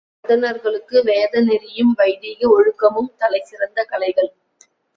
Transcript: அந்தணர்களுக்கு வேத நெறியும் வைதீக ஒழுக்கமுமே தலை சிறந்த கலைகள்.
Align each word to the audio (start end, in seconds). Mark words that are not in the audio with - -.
அந்தணர்களுக்கு 0.23 1.03
வேத 1.03 1.41
நெறியும் 1.41 1.93
வைதீக 1.97 2.49
ஒழுக்கமுமே 2.51 3.13
தலை 3.17 3.41
சிறந்த 3.43 3.79
கலைகள். 3.83 4.31